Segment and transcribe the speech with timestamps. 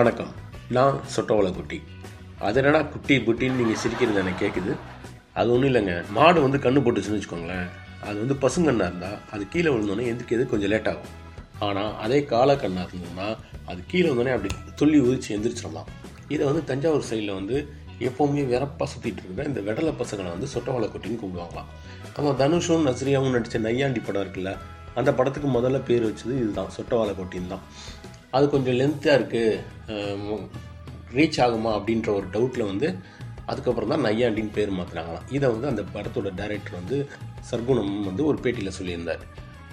[0.00, 0.30] வணக்கம்.
[0.76, 1.78] நான் சொட்டவளை குட்டி
[2.46, 4.72] அது என்னடா குட்டி புட்டின்னு நீங்கள் சிரிக்கிறது எனக்கு கேட்குது
[5.38, 5.94] அது ஒன்றும் இல்லைங்க.
[6.16, 7.66] மாடு வந்து கண்ணு போட்டுச்சுன்னு வச்சுக்கோங்களேன்.
[8.06, 11.10] அது வந்து பசுங்கண்ணாக இருந்தால் அது கீழே விழுந்தோடனே எந்திரிக்கிறது கொஞ்சம் லேட் ஆகும்.
[11.66, 13.28] ஆனால் அதே காலக்கண்ணா இருந்ததுன்னா
[13.70, 15.90] அது கீழே வந்தோடனே அப்படி துள்ளி உதிச்சு எந்திரிச்சிடலாம்.
[16.34, 17.58] இதை வந்து தஞ்சாவூர் சைடில் வந்து
[18.10, 21.70] எப்போவுமே வெறப்பாக சுற்றிட்டு இருக்கிற இந்த வெடலை பசங்களை வந்து சொட்டவளை குட்டின்னு கூப்பிடுவாங்களாம்.
[22.16, 24.52] நம்ம தனுஷும் நஸ்ரியாவும் நடித்த நையாண்டி படம் இருக்குல்ல
[25.00, 26.72] அந்த படத்துக்கு முதல்ல பேர் வச்சது இதுதான்.
[26.78, 27.66] சொட்டவாளை கொட்டின்னு தான்
[28.36, 30.38] அது கொஞ்சம் லென்த்தாக இருக்குது
[31.16, 32.88] ரீச் ஆகுமா அப்படின்ற ஒரு டவுட்டில் வந்து
[33.50, 36.96] அதுக்கப்புறம் தான் நையாண்டின்னு பேர் மாற்றினாங்களாம் இதை வந்து அந்த படத்தோட டைரக்டர் வந்து
[37.50, 39.22] சர்க்குணம் வந்து ஒரு பேட்டியில் சொல்லியிருந்தார்.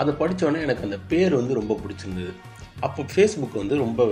[0.00, 2.32] அதை படித்தோடனே எனக்கு அந்த பேர் வந்து ரொம்ப பிடிச்சிருந்தது.
[2.86, 4.06] அப்போ ஃபேஸ்புக் வந்து ரொம்ப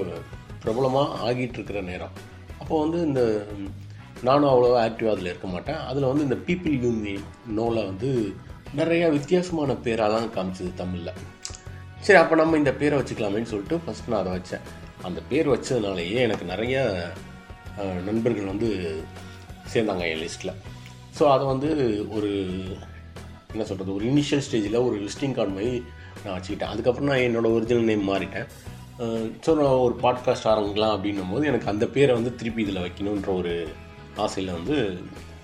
[0.65, 2.17] பிரபலமாக ஆகிட்டு இருக்கிற நேரம்.
[2.61, 3.23] அப்போ வந்து இந்த
[4.29, 5.81] நானும் அவ்வளோவா ஆக்டிவாக அதில் இருக்க மாட்டேன்.
[5.91, 7.15] அதில் வந்து இந்த பீப்புள் யூ மீ
[7.59, 8.11] நோவில் வந்து
[8.81, 11.15] நிறையா வித்தியாசமான பேராலாம் காமிச்சது தமிழில்.
[12.07, 14.65] சரி அப்போ நம்ம இந்த பேரை வச்சுக்கலாமேன்னு சொல்லிட்டு ஃபஸ்ட் நான் அதை வச்சேன்.
[15.09, 16.77] அந்த பேர் வச்சதுனாலேயே எனக்கு நிறைய
[18.09, 18.69] நண்பர்கள் வந்து
[19.73, 20.57] சேர்ந்தாங்க என் லிஸ்ட்டில்
[21.19, 21.69] ஸோ அதை வந்து
[22.17, 22.31] ஒரு
[23.53, 25.73] என்ன சொல்கிறது ஒரு இனிஷியல் ஸ்டேஜில் ஒரு விஸ்டிங் கார்டு மாதிரி
[26.23, 26.73] நான் வச்சுக்கிட்டேன்.
[26.73, 28.49] அதுக்கப்புறம் நான் என்னோடய ஒரிஜினல் நேம் மாறிட்டேன்.
[29.45, 33.55] ஸோ நான் ஒரு பாட்காஸ்ட் ஆரம்பிக்கலாம் அப்படின்னும் போது எனக்கு அந்த பேரை வந்து திருப்பி இதில் வைக்கணுன்ற ஒரு
[34.25, 34.77] ஆசையில் வந்து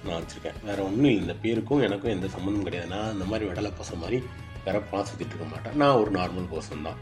[0.06, 0.58] நான் வச்சுருக்கேன்.
[0.66, 1.22] வேறு ஒன்றும் இல்லை.
[1.25, 2.92] இந்த பேருக்கும் எனக்கும் எந்த சம்மந்தமும் கிடையாது.
[2.97, 4.20] நான் இந்த மாதிரி விடலை பசங்க மாதிரி
[4.69, 5.77] யாரும் பணம் சுற்றிட்டு இருக்க மாட்டேன்.
[5.83, 7.00] நான் ஒரு நார்மல் பர்சன் தான்.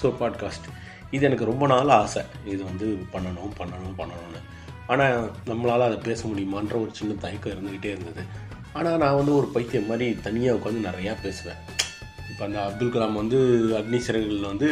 [0.00, 0.68] ஸோ பாட்காஸ்ட்
[1.16, 2.22] இது எனக்கு ரொம்ப நாள் ஆசை.
[2.52, 4.40] இது வந்து பண்ணணும் பண்ணணும் பண்ணணும்னு.
[4.92, 5.14] ஆனால்
[5.50, 8.22] நம்மளால் அதை பேச முடியுமான்ற ஒரு சின்ன தயக்கம் இருந்துக்கிட்டே இருந்தது.
[8.78, 11.60] ஆனால் நான் வந்து ஒரு பைத்தியம் மாதிரி தனியாக உட்காந்து நிறையா பேசுவேன்.
[12.30, 13.38] இப்போ அந்த அப்துல் கலாம் வந்து
[13.80, 14.68] அக்னி சிறகுகளில் வந்து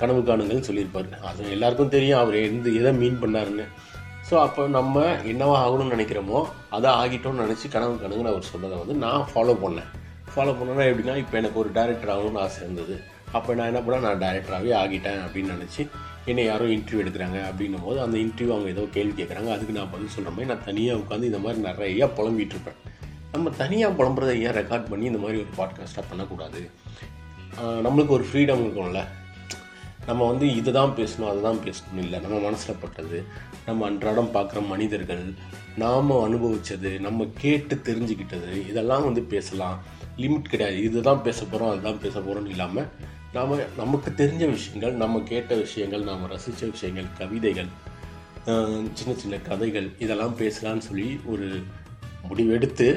[0.00, 1.08] கனவு காணுங்கள்னு சொல்லியிருப்பார்.
[1.30, 2.20] அது எல்லாருக்கும் தெரியும்.
[2.22, 3.66] அவர் எந்த எதை மீன் பண்ணாருன்னு.
[4.28, 6.40] ஸோ அப்போ நம்ம என்னவா ஆகணும்னு நினைக்கிறோமோ
[6.76, 9.90] அதை ஆகிட்டோம்னு நினச்சி கனவு காணுங்கன்னு அவர் சொன்னதை வந்து நான் ஃபாலோ பண்ணேன்.
[10.34, 12.94] ஃபாலோ பண்ணனா எப்படின்னா இப்போ எனக்கு ஒரு டேரக்டர் ஆகணும்னு ஆசை இருந்தது.
[13.36, 14.06] அப்போ நான் என்ன பண்ணேன்?
[14.06, 15.82] நான் டேரக்டராகவே ஆகிட்டேன் அப்படின்னு நினச்சி
[16.30, 20.14] என்னை யாரோ இன்டர்வியூ எடுக்கிறாங்க அப்படின்னும் போது அந்த இன்டர்வியூ அவங்க ஏதோ கேள்வி கேட்குறாங்க அதுக்கு நான் பதில்
[20.14, 22.80] சொல்கிற மாதிரி நான் தனியாக உட்காந்து இந்த மாதிரி நிறையா புலம்பிகிட்டு இருப்பேன்.
[23.34, 26.60] நம்ம தனியாக புலம்புறதை ஏன் ரெக்கார்ட் பண்ணி இந்த மாதிரி ஒரு பாட்காஸ்ட்டாக பண்ணக்கூடாது?
[27.86, 29.02] நம்மளுக்கு ஒரு ஃப்ரீடம் இருக்கும்ல.
[30.08, 32.18] நம்ம வந்து இதை தான் பேசணும் அதை தான் பேசணும் இல்லை.
[32.24, 33.18] நம்ம மனசில் பட்டது
[33.66, 35.24] நம்ம அன்றாடம் பார்க்குற மனிதர்கள்
[35.82, 39.78] நாம் அனுபவித்தது நம்ம கேட்டு தெரிஞ்சுக்கிட்டது இதெல்லாம் வந்து பேசலாம்.
[40.22, 40.78] லிமிட் கிடையாது.
[40.88, 42.88] இதுதான் பேச போகிறோம் அதுதான் பேச போகிறோம்னு இல்லாமல்
[43.36, 47.70] நாம் நமக்கு தெரிஞ்ச விஷயங்கள் நம்ம கேட்ட விஷயங்கள் நாம் ரசித்த விஷயங்கள் கவிதைகள்
[48.98, 51.48] சின்ன சின்ன கதைகள் இதெல்லாம் பேசலாம்னு சொல்லி ஒரு
[52.28, 52.88] முடிவெடுத்து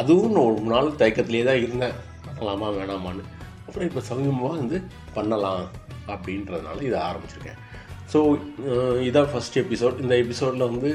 [0.00, 1.96] அதுவும் நான் ஒரு நாள் தயக்கத்திலே தான் இருந்தேன்.
[2.26, 3.24] பண்ணலாமா வேணாமான்னு.
[3.66, 4.76] அப்புறம் இப்போ சமீபமாக வந்து
[5.16, 5.62] பண்ணலாம்
[6.14, 7.60] அப்படின்றதுனால இதை ஆரம்பிச்சிருக்கேன்.
[8.12, 8.18] ஸோ
[9.08, 10.90] இதான் ஃபஸ்ட் எபிசோட் இந்த எபிசோடில் வந்து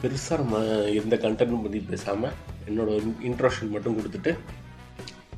[0.00, 0.58] பெருசாக நம்ம
[0.96, 2.34] இருந்த கண்டென்ட் பற்றி பேசாமல்
[2.66, 4.38] என்னோட இன்ட்ரோஷன் மட்டும் கொடுத்துட்டு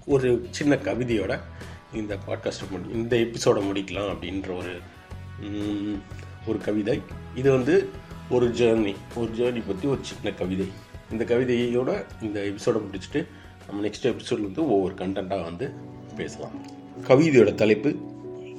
[0.07, 1.41] ஒரு சின்ன கவிதையோட
[1.95, 4.79] இந்த பாட்காஸ்ட்டை முடி இந்த எபிசோடை முடிக்கலாம் அப்படின்ற ஒரு
[6.47, 7.03] ஒரு கவிதை.
[7.35, 7.89] இது வந்து
[8.31, 10.69] ஒரு ஜேர்னி ஒரு ஜேர்னி பற்றி ஒரு சின்ன கவிதை.
[11.11, 13.27] இந்த கவிதையோட இந்த எபிசோடை முடிச்சுட்டு
[13.67, 15.73] நம்ம நெக்ஸ்ட் எபிசோட்ல வந்து ஒவ்வொரு கண்டென்ட்டாக வந்து
[16.17, 16.67] பேசலாம்.
[17.09, 17.97] கவிதையோட தலைப்பு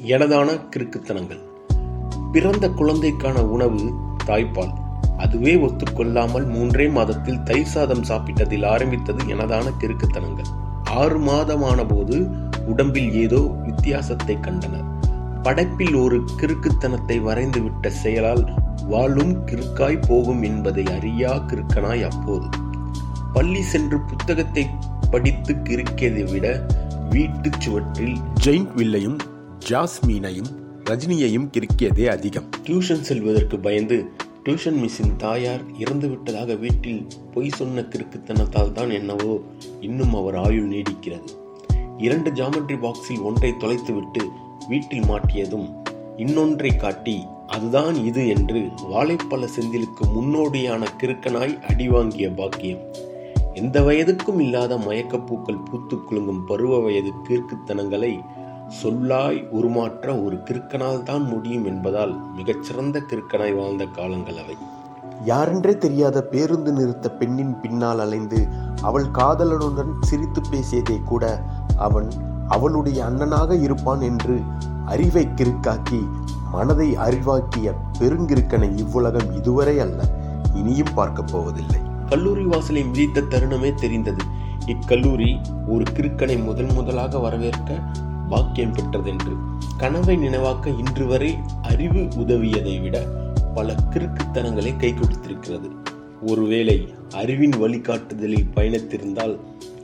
[0.03, 1.41] எனதான கிறுக்குத்தனங்கள்.
[2.31, 3.93] பிறந்த குழந்தைக்கான உணவு
[4.25, 4.87] தாய்ப்பால்.
[5.19, 10.49] அதுவே ஒத்துக்கொள்ளாமல் மூன்றே மாதத்தில் தயிர் சாதம் சாப்பிட்டதில் ஆரம்பித்தது எனதான கிறுக்குத்தனங்கள்
[10.99, 12.17] ஆறு மாதமான போது
[12.65, 14.87] உடம்பில் ஏதோ வித்தியாசத்தை கண்டனர்.
[15.43, 18.43] படைப்பில் ஒரு கிறுக்குத்தனத்தை வரைந்துவிட்ட செயலால்
[18.87, 22.47] வாழும் கிறுக்காய் போகும் என்பதை அறியா கிறுக்கனாய் அப்போது.
[23.33, 24.63] பள்ளி சென்று புத்தகத்தை
[25.11, 26.47] படித்து கிறுக்கியதை விட
[27.09, 29.17] வீட்டுச் சுவற்றில் ஜெயின்ட் வில்லையும்
[29.69, 30.49] ஜாஸ்மீனையும்
[30.89, 32.49] ரஜினியையும் கிறுக்கியதே அதிகம்.
[32.65, 33.97] டியூஷன் செல்வதற்கு பயந்து
[34.49, 37.01] டியூஷன் மிஸ்ஸின் தாயார் இறந்து விட்டதாக வீட்டில்
[37.33, 39.33] பொய் சொன்ன கிறுக்குத்தனத்தால் தான் என்னவோ
[39.87, 41.29] இன்னும் அவர் ஆயுள் நீடிக்கிறது.
[41.97, 44.23] இரண்டு ஜாமெட்ரி பாக்ஸில் ஒன்றை தொலைத்துவிட்டு
[44.67, 45.67] வீட்டில் மாட்டியதும்
[46.15, 47.15] இன்னொன்றை காட்டி
[47.47, 48.61] அதுதான் இது என்று
[48.93, 52.83] வாழைப்பழ செந்திலுக்கு முன்னோடியான கிறுக்கனாய் அடிவாங்கிய பாக்கியம்.
[53.53, 58.13] எந்த வயதுக்கும் இல்லாத மயக்கப்பூக்கள் பூத்து குலுங்கும் பருவ வயது கிறுக்குத்தனங்களை
[58.69, 64.55] சொல்லாய் உருமாற்ற ஒரு கிறுக்கனால் தான் முடியும் என்பதால் மிகச்சிறந்த கிறுக்கனாய் வாழ்ந்த காலங்கள் அவை.
[65.25, 68.47] யாரென்றே தெரியாத பேருந்து நிறுத்த பெண்ணின் பின்னால் அலைந்து
[68.81, 71.23] அவள் காதலனுடன் சிரித்து பேசியதை கூட
[71.77, 72.09] அவன்
[72.47, 74.39] அவளுடைய அண்ணனாக இருப்பான் என்று
[74.85, 76.01] அறிவை கிறுக்காக்கி
[76.51, 79.99] மனதை அறிவாக்கிய பெருங்கிருக்கனை இவ்வுலகம் இதுவரை அல்ல
[80.53, 81.81] இனியும் பார்க்கப் போவதில்லை.
[82.09, 84.23] கல்லூரி வாசலை மிதித்த தருணமே தெரிந்தது.
[84.65, 87.69] இக்கல்லூரி ஒரு கிறுக்கனை முதல் முதலாக வரவேற்க
[88.29, 89.33] பாக்கியம் பெற்றதென்று.
[89.77, 93.05] கனவை நினைவாக்க இன்று வரை அறிவு உதவியதை விட
[93.55, 95.69] பல கிறுக்குத்தனங்களை கை கொடுத்திருக்கிறது.
[96.27, 99.39] ஒருவேளை அறிவின் வழிகாட்டுதலில் பயணித்திருந்தால்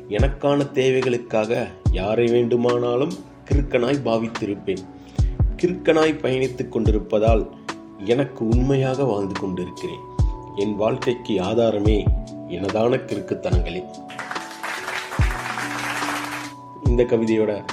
[0.10, 3.14] எனக்கான தேவைகளுக்காக யாரை வேண்டுமானாலும்
[3.52, 4.84] கிறுக்கனாய் பாவித்திருப்பேன்.
[5.58, 7.50] கிறுக்கனாய் பயணித்துக் கொண்டிருப்பதால்
[7.98, 10.00] எனக்கு உண்மையாக வாழ்ந்து கொண்டிருக்கிறேன்.
[10.56, 12.06] என் வாழ்க்கைக்கு ஆதாரமே
[12.48, 13.84] எனதான கிறுக்குத்தனங்களே.
[16.86, 17.66] இந்த கவிதையோட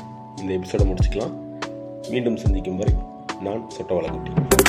[0.43, 1.35] இந்த எபிசோடை முடிச்சுக்கலாம்.
[2.11, 2.95] மீண்டும் சந்திக்கும் வரை
[3.41, 4.62] நான் சொட்டவளக்குட்டி